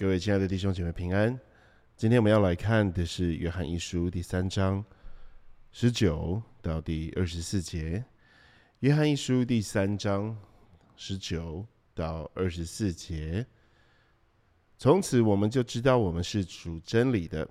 [0.00, 1.38] 各位亲爱的弟兄姐妹平安。
[1.94, 4.82] 今天我们要来看的是约翰一书第三章
[5.72, 8.02] 十九到第二十四节。
[8.78, 10.34] 约翰一书第三章
[10.96, 13.46] 十九到二十四节。
[14.78, 17.46] 从此我们就知道我们是属真理的，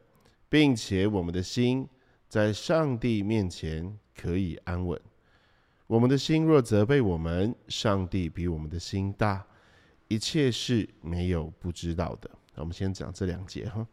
[0.50, 1.88] 并且我们的心
[2.28, 5.00] 在上帝面前可以安稳。
[5.86, 9.46] 我们的心若责备我们，上帝比我们的心大，
[10.10, 12.30] 一切是没有不知道的。
[12.56, 13.88] 我们先讲这两节哈。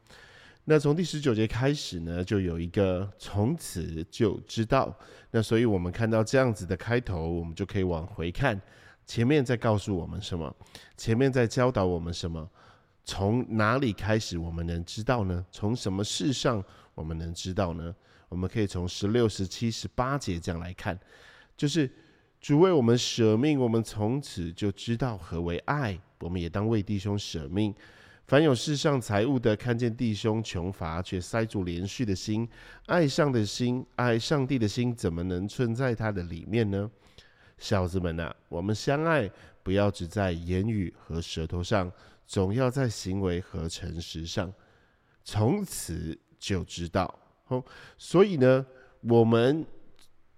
[0.64, 4.92] 那从第十九节开始呢，就有一个从此就知道。
[5.30, 8.60] 那所以我们看到这样子的开头，我们就可以往回看，
[9.06, 10.52] 前面在告诉我们什么？
[10.96, 12.50] 前面在教导我们什么？
[13.04, 15.46] 从哪里开始我们能知道呢？
[15.52, 16.60] 从什么事上
[16.96, 17.94] 我们能知道呢？
[18.28, 20.98] 我们可以从十六、十七、十八节这样来看，
[21.56, 21.88] 就是
[22.40, 25.96] 主为我们舍命，我们从此就知道何为爱。
[26.20, 27.74] 我们也当为弟兄舍命。
[28.26, 32.48] 凡有世上财物的，看见弟兄穷乏，却塞住连续的心，
[32.86, 36.90] 爱上的心，爱上帝的心，怎么能存在他的里面呢？
[37.58, 39.30] 小子们呐，我们相爱，
[39.62, 41.90] 不要只在言语和舌头上，
[42.26, 44.52] 总要在行为和诚实上。
[45.22, 47.64] 从此就知道哦。
[47.96, 48.66] 所以呢，
[49.02, 49.64] 我们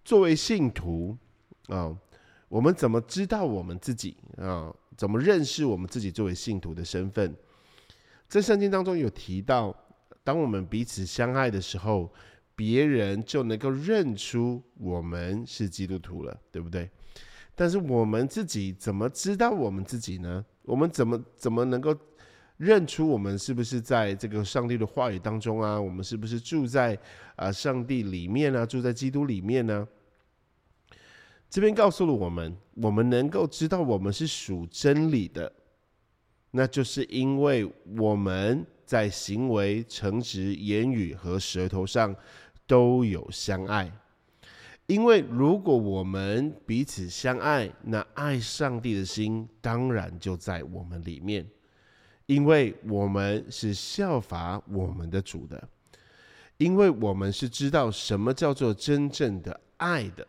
[0.04, 1.16] 作为信徒
[1.68, 1.96] 啊，
[2.48, 4.74] 我们怎么知道我们自己啊？
[4.96, 7.34] 怎么认识我们自己作为信徒的身份？
[8.26, 9.74] 在圣经当中有提到，
[10.24, 12.12] 当我们彼此相爱的时候，
[12.56, 16.90] 别人就能够认出我们是基督徒了，对不对？
[17.54, 20.44] 但是我们自己怎么知道我们自己呢？
[20.62, 21.96] 我们怎么怎么能够
[22.56, 25.80] 认出我们是不是在这个上帝的话语当中啊？
[25.80, 26.98] 我们是不是住在
[27.36, 28.66] 啊上帝里面呢？
[28.66, 29.86] 住在基督里面呢？
[31.50, 35.50] 这边告诉了我们，我们能够知道我们是属真理的。
[36.50, 42.14] 那就是因为我们在行为、诚实、言语和舌头上
[42.66, 43.90] 都有相爱。
[44.86, 51.46] 因为如果我们彼此相爱，那爱上帝的心当然就在我们里面。
[52.24, 55.68] 因为我们是效法我们的主的，
[56.58, 60.26] 因为我们是知道什么叫做真正的爱的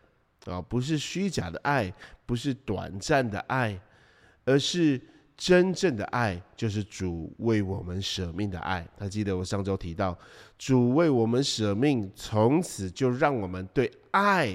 [0.49, 1.93] 啊，不是虚假的爱，
[2.25, 3.79] 不是短暂的爱，
[4.45, 4.99] 而是。
[5.41, 8.85] 真正的爱就是主为我们舍命的爱。
[8.97, 10.13] 他记得我上周提到，
[10.57, 14.53] 主为我们舍命，从此就让我们对爱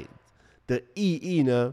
[0.67, 1.73] 的意义呢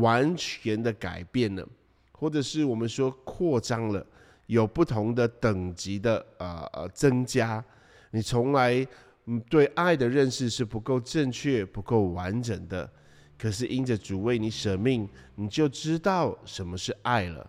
[0.00, 1.68] 完全的改变了，
[2.12, 4.02] 或者是我们说扩张了，
[4.46, 7.62] 有不同的等级的呃呃增加。
[8.12, 8.86] 你从来
[9.50, 12.90] 对爱的认识是不够正确、不够完整的，
[13.42, 17.44] 可是因着主为你舍命，你就知道什么是爱了。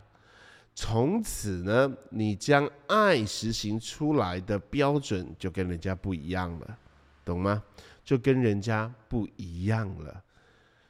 [0.73, 6.77] 从此呢，你将爱实行出来的标准就跟人家不一样了，
[7.23, 7.61] 懂吗？
[8.03, 10.23] 就跟人家不一样了。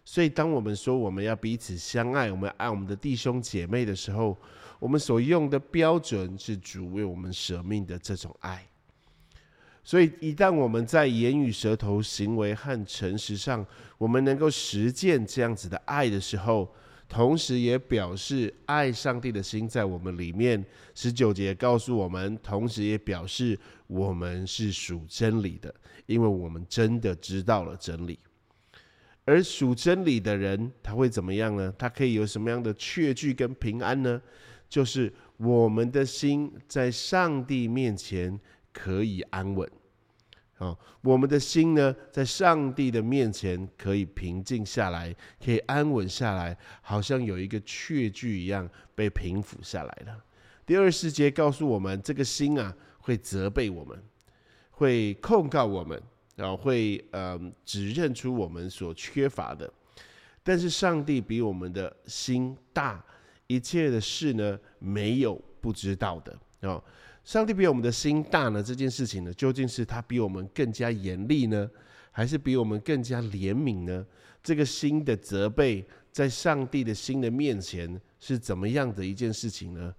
[0.05, 4.37] 所以，当我们说我们要彼此相爱，我们爱我们的弟兄姐妹的时候，
[4.79, 8.65] 我们所用的标准是主为我们舍命的这种爱。
[9.83, 13.65] 所以，一旦我们在言语、舌头、行为和诚实上，
[13.97, 16.73] 我们能够实践这样子的爱的时候，
[17.09, 20.63] 同时也表示爱上帝的心在我们里面。
[20.95, 25.73] 十九节告诉我们，同时也表示我们是属真理的，
[26.05, 28.17] 因为我们真的知道了真理。
[29.25, 31.73] 而属真理的人，他会怎么样呢？
[31.77, 34.21] 他可以有什么样的确据跟平安呢？
[34.69, 38.39] 就是我们的心在上帝面前
[38.73, 39.69] 可以安稳。
[40.59, 45.13] 啊，我们的心呢，在上帝的面前可以平静下来，
[45.43, 50.23] 可以安稳下来，好像有一个确据一样被平抚下来了。
[50.65, 54.01] 第二十节告诉我们，这个心啊，会责备我们，
[54.69, 56.01] 会控告我们，
[56.35, 59.69] 然后会呃指认出我们所缺乏的。
[60.43, 63.03] 但是上帝比我们的心大，
[63.47, 66.81] 一切的事呢，没有不知道的啊。
[67.23, 68.61] 上帝比我们的心大呢？
[68.61, 71.69] 这件事情呢，究竟是他比我们更加严厉呢，
[72.11, 74.05] 还是比我们更加怜悯呢？
[74.43, 79.93] 这个心的责备，在上帝的心的面前是怎么样的一件事情呢？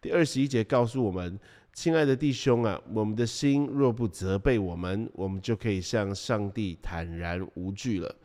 [0.00, 1.38] 第二十一节告诉我们：
[1.74, 8.16] 亲爱的弟兄啊，我们的心若不责备我们，我们就可以向上帝坦然无惧了。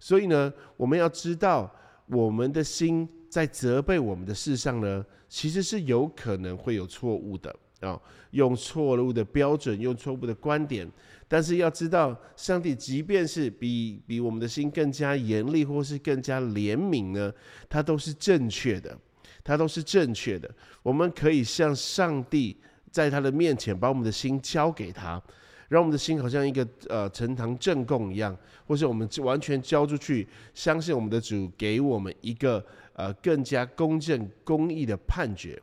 [0.00, 1.72] 所以呢，我们要知道，
[2.06, 7.54] 我们的心在责备我们的事上呢，其实是有可能会有错误的。
[7.80, 8.00] 啊，
[8.32, 10.86] 用错误的标准，用错误的观点，
[11.26, 17.32] 但是要知道，上帝即便是比比我们的心更加严厉，或是更加怜悯呢，
[17.68, 18.96] 它都是正确的，
[19.42, 20.50] 它都是正确的。
[20.82, 22.56] 我们可以向上帝
[22.90, 25.22] 在他的面前把我们的心交给他，
[25.68, 28.36] 让我们的心好像一个呃呈堂证供一样，
[28.66, 32.62] 或是我们完全交出去，相信我们的主给我们一个
[32.92, 35.58] 呃更加公正公义的判决。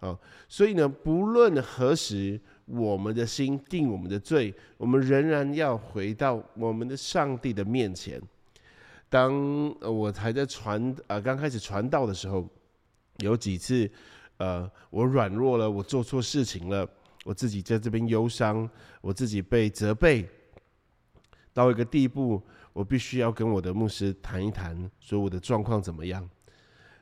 [0.00, 0.18] 好，
[0.48, 8.20] 所以呢，不论何时我们的心定我们的罪，我们仍然要回到我们的上帝的面前。
[9.08, 12.48] 当我还在传呃刚开始传道的时候，
[13.18, 13.88] 有几次。
[14.42, 16.88] 呃，我软弱了，我做错事情了，
[17.26, 18.66] 我自己在这边忧伤，
[19.02, 20.26] 我自己被责备
[21.52, 22.42] 到一个地步，
[22.72, 26.26] 我必须要跟我的牧师谈一谈，说我的状况怎么样。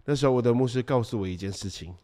[0.04, 1.94] 那时候我的牧师告诉我一件事情，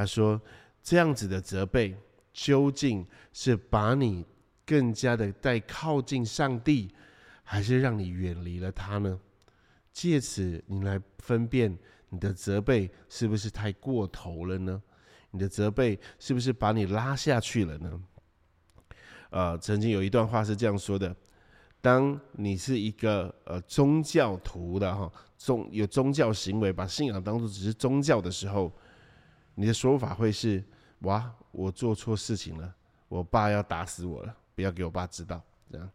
[0.00, 0.40] 他说
[0.82, 1.94] 这样子的责备
[2.32, 4.24] 究竟是把你
[4.64, 6.88] 更加的带靠近上帝，
[7.42, 9.20] 还是让你远离了他呢？
[9.92, 11.76] 借此你来分辨。
[12.08, 14.82] 你的责备是不是太过头了呢？
[15.32, 18.02] 你的责备是不是把你拉下去了呢？
[19.28, 21.14] 呃，曾经有一段话是这样说的：
[21.82, 28.72] 当你是一个呃宗教徒的哈，宗有宗教行为，把信仰当做只是宗教的时候，
[29.60, 30.64] 你的说法会是：
[31.00, 32.74] 哇，我做错事情了，
[33.08, 35.38] 我爸要打死我了，不要给我爸知道。
[35.70, 35.86] 这样。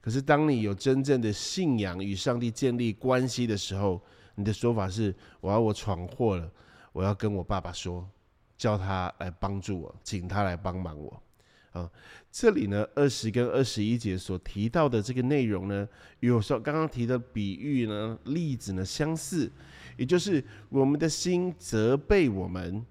[0.00, 4.00] 可是当你有真正的信仰与上帝建立关系的时候，
[4.36, 6.48] 你的说法是：我要我闯祸了，
[6.92, 8.08] 我要跟我爸爸说，
[8.56, 11.20] 叫他来帮助我，请他来帮忙我。
[11.72, 11.90] 啊，
[12.30, 15.88] 这里呢，二十跟二十一节所提到的这个内容呢，
[16.20, 19.50] 有时候刚刚提的比喻呢、例子呢相似，
[19.96, 22.84] 也就是我们的心责备我们，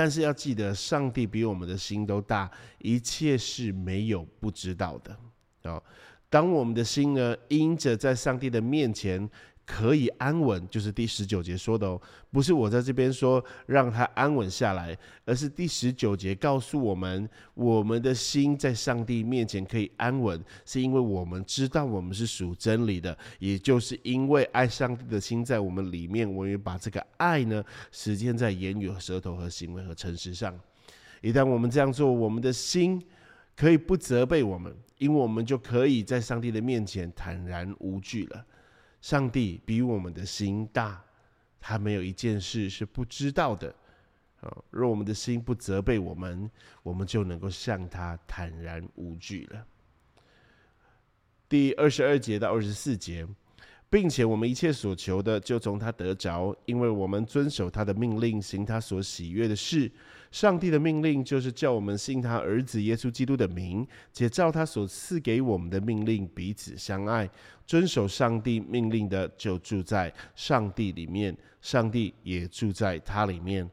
[0.00, 5.70] 但是要记得，上帝比我们的心都大，一切是没有不知道的。
[5.70, 5.82] 啊，
[6.30, 9.28] 当我们的心呢，因着在上帝的面前。
[9.72, 12.00] 可以安稳，就是第十九节说的哦，
[12.32, 27.62] 不是我在这边说让他安稳下来，而是第十九节告诉我们，我们的心在上帝面前可以安稳，是因为我们知道我们是属真理的，也就是因为爱上帝的心在我们里面，我们把这个爱呢
[27.92, 30.52] 实践在言语、舌头和行为和诚实上。
[31.20, 33.00] 一旦我们这样做，我们的心
[33.54, 38.44] 可以不责备我们，因为我们就可以在上帝的面前坦然无惧了。
[39.00, 41.02] 上帝比我们的心大，
[41.60, 43.74] 他没有一件事是不知道的。
[44.40, 46.50] 啊，若我们的心不责备我们，
[46.82, 49.66] 我们就能够向他坦然无惧了。
[51.48, 53.26] 第二十二节到二十四节。
[53.90, 59.90] 并且我们一切所求的，就从他得着，因为我们遵守他的命令，行他所喜悦的事。
[60.30, 67.28] 上帝的命令就是叫我们信他儿子耶稣基督的名，且照他所赐给我们的命令彼此相爱。
[67.66, 73.68] 遵守上帝命令的，就住在上帝里面，上帝也住在他里面。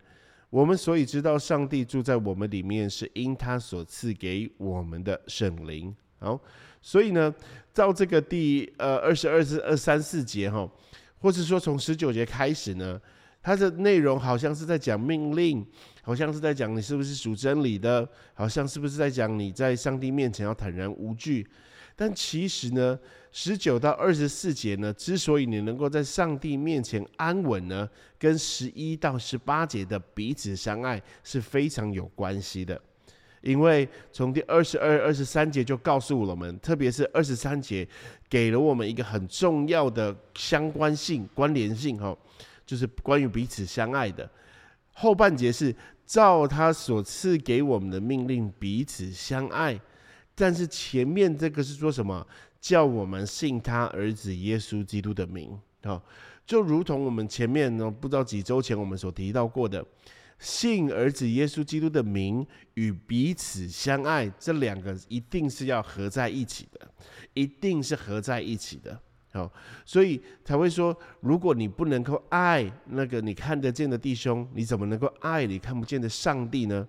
[0.49, 5.95] 我们所以知道上帝住在我们里面，是因他所赐给我们的圣灵。
[6.17, 6.41] 好。
[6.87, 7.35] 所以呢，
[7.73, 10.65] 到这个第呃二十二至二三四节哈，
[11.19, 12.97] 或是说从十九节开始呢，
[13.43, 15.67] 它的内容好像是在讲命令，
[16.01, 21.45] 好像是在讲你是不是属真理的，好像是不是在讲你在上帝面前要坦然无惧。
[21.93, 22.97] 但其实呢，
[23.33, 32.81] 十九到二十四节呢，之所以你能够在上帝面前安稳呢，跟十一到十八节的彼此相爱是非常有关系的。
[33.47, 37.87] 因为从第二十二、二十三节就告诉我们，特别是二十三节，
[38.29, 42.13] 给了我们一个很重要的相关性、关联性，哈，
[42.65, 44.29] 就是关于彼此相爱的。
[44.91, 45.73] 后半节是
[46.05, 49.79] 照他所赐给我们的命令彼此相爱，
[50.35, 52.27] 但是前面这个是说什么？
[52.59, 56.03] 叫我们信他儿子耶稣基督的名，哈，
[56.45, 59.85] 就如同我们前面呢，不知道几周前我们所提到过的。
[60.39, 66.91] 信儿子耶稣基督的名与彼此相爱，这两个一定是要合在一起的，
[67.33, 68.99] 一定是合在一起的。
[69.33, 69.51] 好，
[69.85, 76.87] 所以才会说，如果你不能够爱那个你看得见的弟兄，你怎么能够爱你看不见的上帝呢？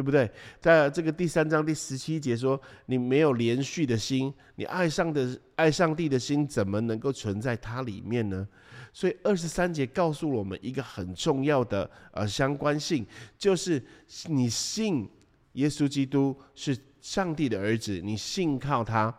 [0.00, 0.30] 对不对？
[0.58, 8.48] 在这个第三章第十七节说，你没有连续的心，你爱上的爱上帝的心，怎么能够存在它里面呢？
[8.94, 13.84] 所以二十三节告诉我们一个很重要的呃相关性，就是
[14.28, 15.06] 你信
[15.52, 19.14] 耶稣基督是上帝的儿子，你信靠他，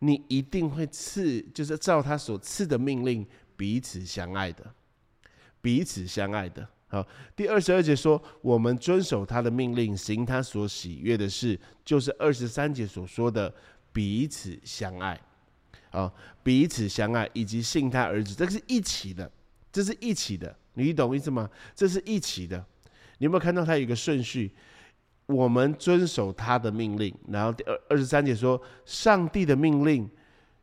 [0.00, 3.24] 你一定会赐，就是照他所赐的命令
[3.56, 4.74] 彼此相爱的，
[5.60, 6.68] 彼此相爱的。
[6.94, 13.52] 好，第二十二节说，我们遵守他的命令，行他所喜悦的事，就是二十三节所说的
[13.92, 15.20] 彼此相爱。
[15.90, 16.12] 啊，
[16.44, 19.28] 彼此相爱以及信他儿子，这个是一起的，
[19.72, 21.50] 这是一起的，你懂意思吗？
[21.74, 22.64] 这是一起的。
[23.18, 24.52] 你有没有看到他有一个顺序？
[25.26, 27.12] 我们遵守他的命令。
[27.26, 30.08] 然后第二二十三节说，上帝的命令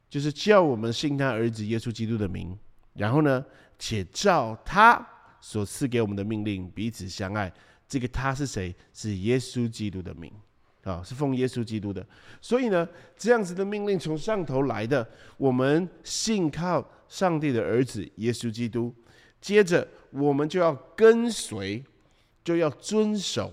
[0.09, 2.57] 就是叫我们信他儿子耶稣基督的名。
[2.93, 3.43] 然后呢，
[3.77, 5.05] 且照他
[5.41, 7.51] 所赐给我们的命令彼此相爱。
[7.87, 8.73] 这个他是谁？
[8.93, 10.31] 是耶稣基督的名
[10.83, 12.05] 啊，是奉耶稣基督的。
[12.39, 15.05] 所以呢，这样子的命令从上头来的，
[15.35, 18.95] 我们信靠上帝的儿子耶稣基督。
[19.41, 21.83] 接着，我们就要跟随，
[22.43, 23.51] 就要遵守，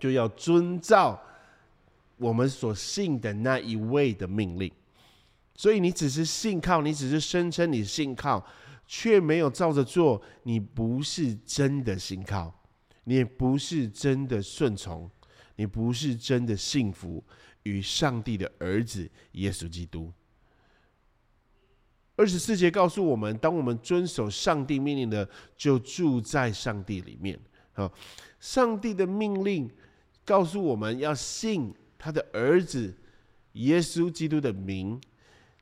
[0.00, 1.22] 就要遵照
[2.16, 4.72] 我们所信的那一位的命令。
[5.54, 8.44] 所以，你只是信靠，你只是声称你信靠，
[8.86, 12.62] 却没有照着做，你不是真的信靠，
[13.04, 15.10] 你不是真的顺从，
[15.56, 17.22] 你不是真的幸福
[17.62, 20.12] 与上帝的儿子耶稣基督。
[22.16, 27.38] 二十四节告诉我们，当我们遵守上帝命令的，就住在上帝里面。
[27.72, 27.90] 啊，
[28.38, 29.68] 上帝的命令
[30.24, 32.96] 告诉我们要信他的儿子
[33.54, 35.00] 耶稣基督的名，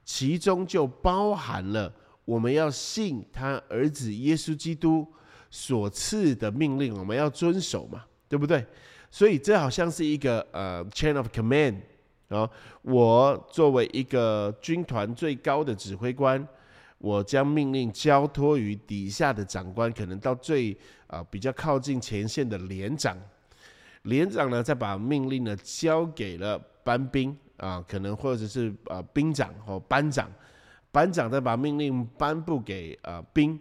[0.04, 5.06] 其中就包含了我们要信他儿子耶稣基督
[5.50, 8.64] 所赐的命令，我们要遵守嘛，对不对？
[9.10, 11.76] 所以这好像是一个呃 chain of command。
[12.28, 12.48] 啊，
[12.80, 16.48] 我作为一个军团最高的指挥官，
[16.96, 20.74] 我将命令交托于底下的长官，可能到最
[21.08, 23.14] 啊比较靠近前线的连长。
[24.04, 30.32] 连长呢，再把命令呢交给了班兵啊，可能或者是啊兵长或班长，
[30.92, 33.58] 班长再把命令颁布给啊兵。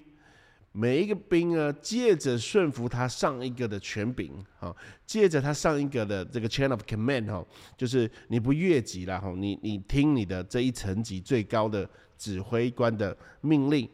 [0.73, 4.73] 每一个兵呢，借着顺服他上一个的权柄，哈，
[5.05, 7.45] 借着他上一个的这个 chain of command，哈，
[7.75, 13.89] 就是你不越级了，哈，你你听你的这一层级最高的指挥官的命令，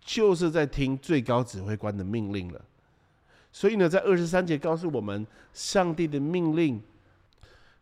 [0.00, 2.64] 就是在听最高指挥官的命令了。
[3.52, 6.82] 所以呢，在二十三节告诉我们，上帝的命令。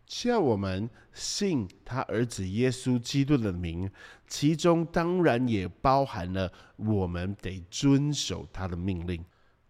[0.09, 3.89] 叫我们信他儿子耶稣基督的名，
[4.27, 9.23] 其中当然也包含了我们得遵守他的命令，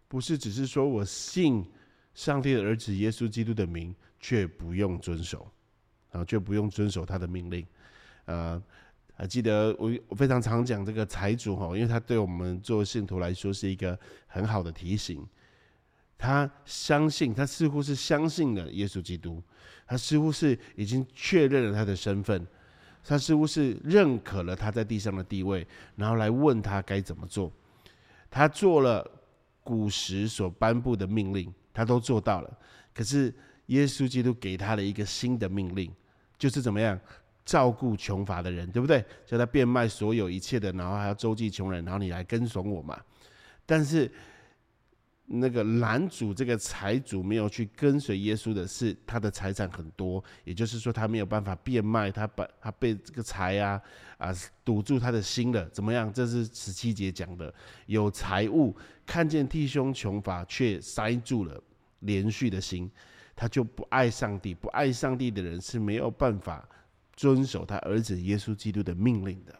[0.06, 1.66] 不是只是说我信
[2.14, 5.50] 上帝的儿子耶稣基督的名，却不用遵守，
[6.12, 7.66] 啊，却不用遵守他的命令。
[8.26, 8.62] 呃，
[9.14, 15.26] 还记得我我非常常讲这个财主哈，因为他对我们做信徒来说是一个很好的提醒。
[16.16, 19.40] 他相信，他似乎是相信了耶稣基督，
[19.88, 22.46] 他似乎是已经确认了他的身份，
[23.02, 25.66] 他似乎是认可了他在地上的地位，
[25.96, 27.50] 然后来问他该怎么做。
[28.30, 29.10] 他做了
[29.64, 32.58] 古时所颁布的命令，他都做到了。
[32.92, 33.34] 可是
[33.66, 35.90] 耶稣基督给他了一个新的命令，
[36.36, 37.00] 就是怎么样
[37.46, 39.02] 照顾穷乏的人，对不对？
[39.24, 43.00] 叫他变卖所有一切的，然后还要周济穷人，然后你来跟从我嘛。
[43.64, 44.10] 但是。
[45.30, 53.78] 那个男主这个财主没有去跟随耶稣的是他的财产很多，也就是说他没有办法变卖，他把他被这个财啊
[54.16, 56.10] 啊堵住他的心了，怎么样？
[56.10, 57.52] 这是十七节讲的，
[57.84, 61.62] 有财物看见弟兄穷乏却塞住了
[62.00, 62.90] 连续的心，
[63.36, 66.66] 他就不爱上帝，不爱上帝的人是没有办法
[67.14, 69.54] 遵守他儿子耶稣基督的命令的。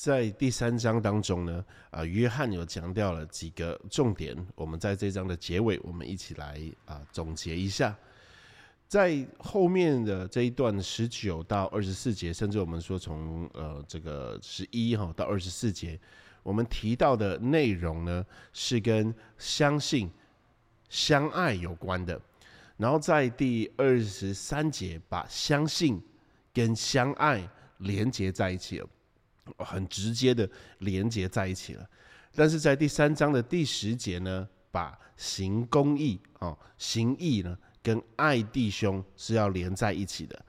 [0.00, 4.32] 在第三章当中呢，啊，约翰有强调了几个重点。
[4.54, 7.96] 我们在这章的结尾，我们一起来啊总结一下。
[8.86, 15.98] 在后面的这一段十九到二十四节，甚至我们说从呃这个十一哈到二十四节，
[16.44, 20.08] 我们提到的内容呢，是跟相信、
[20.88, 22.20] 相爱有关的。
[22.76, 26.00] 然后在第二十三节，把相信
[26.54, 27.42] 跟相爱
[27.78, 28.88] 连接在一起了。
[29.58, 31.88] 很直接的连接在一起了，
[32.34, 40.44] 但是在第三章的第十节呢，把行公义啊，行义呢，跟爱弟兄是要连在一起的。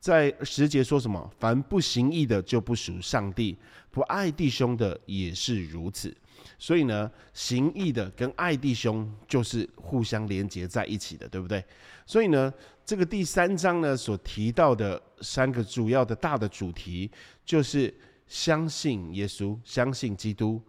[0.00, 1.30] 在十节说什么？
[1.38, 3.56] 凡不行义的就不属上帝，
[3.90, 6.14] 不爱弟兄的也是如此。
[6.58, 11.64] 所以呢，行义的跟爱弟兄就是互相连接在一起的，对不对？
[12.04, 12.52] 所以呢，
[12.84, 17.10] 这个第三章呢所提到的三个主要的大的主题
[17.44, 17.92] 就是。
[18.26, 20.60] 相信耶稣，相信基督，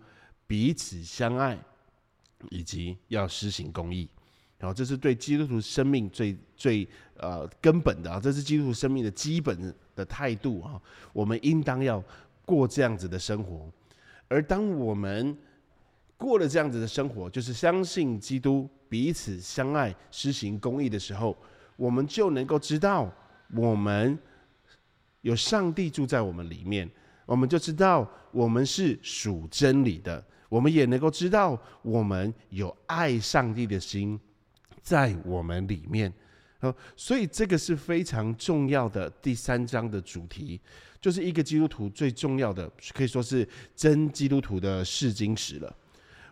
[0.45, 1.57] 彼此相爱，
[2.49, 4.09] 以及要施行公义。
[4.57, 10.81] 然后，这是对基督徒生命最最呃根本的啊，这是基督徒生命的基本的态度啊。
[11.11, 12.03] 我们应当要
[12.45, 13.69] 过这样子的生活。
[14.27, 15.37] 而当我们
[16.17, 21.35] 过了这样子的生活，就是相信基督，彼此相爱，施行公义的时候，
[21.75, 23.13] 我们就能够知道，
[23.53, 24.17] 我们
[25.21, 26.89] 有上帝住在我们里面。
[27.25, 34.19] 我们就知道我们是属真理的，我们也能够知道我们有爱上帝的心，
[34.81, 36.11] 在我们里面。
[36.95, 40.59] 所以这个是非常重要的第三章的主题，
[40.99, 45.75] 就是一个基督徒最重要的，可以说是真基督徒的试金石了。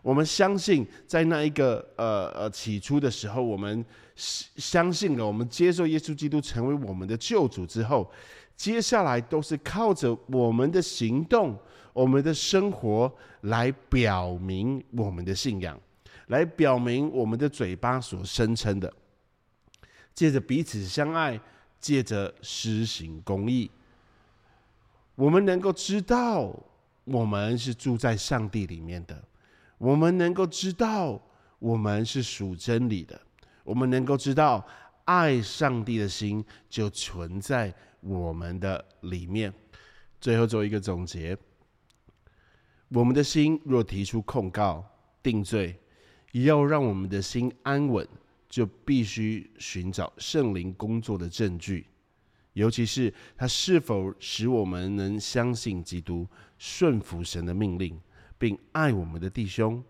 [0.01, 3.85] 我们相信，在那一个呃呃起初的时候，我们
[4.15, 8.11] 相信了，我们接受耶稣基督成为我们的救主之后，
[8.55, 11.57] 接下来都是靠着我们的行动、
[11.91, 15.79] 我们的生活来表明我们的信仰，
[16.27, 18.91] 来表明我们的嘴巴所声称的。
[20.13, 21.39] 借着彼此相爱，
[21.79, 23.69] 借着施行公义，
[25.15, 26.55] 我们能够知道
[27.03, 29.21] 我们是住在上帝里面的。
[29.79, 31.19] 我们能够知道，
[31.59, 33.17] 我们是属真理的；
[33.63, 34.65] 我们能够知道，
[35.03, 39.53] 爱上帝的心就存在我们的里面。
[40.21, 41.37] 最后做一个总结：
[42.89, 44.85] 我们的心若提出控告、
[45.21, 45.79] 定罪，
[46.33, 48.07] 要让我们的心安稳，
[48.47, 51.87] 就必须寻找圣灵工作的证据，
[52.53, 57.99] 尤其是他是否使我们能相信基督、顺服神的命令。
[58.35, 59.81] 并爱我们的弟兄，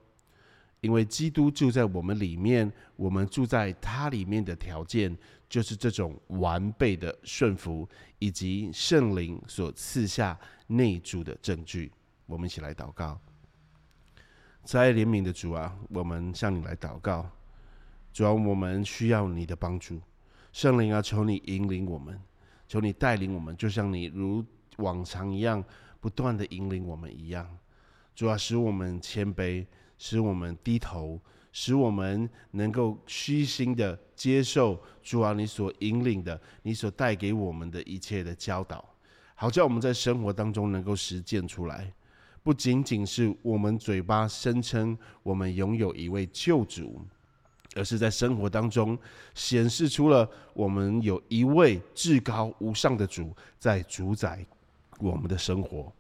[0.80, 5.18] 因为基督住在我们里面，我们住在他里面的条件
[5.54, 11.92] 就是这种完备的顺服，以及圣灵所赐下内住的证据。
[12.26, 13.22] 我们一起来祷告，
[14.64, 17.30] 在怜悯的主啊，我们向你来祷告，
[18.12, 20.02] 主啊，我们需要你的帮助，
[20.52, 22.20] 圣灵啊，求你引领我们，
[22.68, 24.44] 求你带领我们，就像你如
[24.78, 25.64] 往常一样，
[26.00, 27.48] 不断的引领我们一样。
[28.16, 29.68] 主要使我们谦卑，
[30.00, 31.22] 使我们低头，
[31.54, 38.84] 使我们能够虚心的接受主啊你所引领的，你所带给我们的一切的教导，
[39.36, 41.94] 好叫我们在生活当中能够实践出来，
[42.42, 47.00] 不仅仅是我们嘴巴声称我们拥有一位救主，
[47.76, 48.98] 而是在生活当中
[49.36, 54.44] 显示出了我们有一位至高无上的主在主宰
[55.00, 55.94] 我们的生活。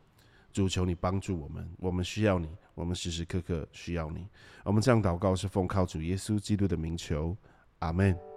[0.53, 4.27] 主求你帮助我们，我们需要你，我们时时刻刻需要你。
[4.63, 7.35] 我们这样祷告是奉靠主耶稣基督的名求，
[7.79, 8.32] 阿门。